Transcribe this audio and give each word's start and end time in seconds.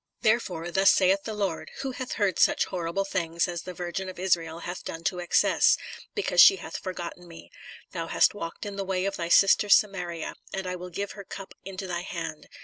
"Therefore 0.21 0.71
thus 0.71 0.89
saith 0.89 1.25
the 1.25 1.33
Lord: 1.35 1.69
Who 1.81 1.91
hath 1.91 2.13
heard 2.13 2.39
such 2.39 2.65
horrible 2.65 3.05
things 3.05 3.47
as 3.47 3.61
the 3.61 3.73
virgin 3.75 4.09
of 4.09 4.17
Israel 4.17 4.61
hath 4.61 4.83
done 4.83 5.03
to 5.03 5.19
excess?... 5.19 5.77
because 6.15 6.41
she 6.41 6.55
hath 6.55 6.75
forgotten 6.77 7.27
me.... 7.27 7.51
Thou 7.91 8.07
hast 8.07 8.33
walked 8.33 8.65
in 8.65 8.77
the 8.77 8.83
way 8.83 9.05
of 9.05 9.17
thy 9.17 9.29
sister 9.29 9.69
Samaria, 9.69 10.33
and 10.51 10.65
I 10.65 10.75
will 10.75 10.89
give 10.89 11.11
her 11.11 11.23
cup 11.23 11.53
into 11.63 11.85
thy 11.85 12.01
hand. 12.01 12.47